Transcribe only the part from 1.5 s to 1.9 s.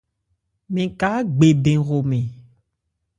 bɛn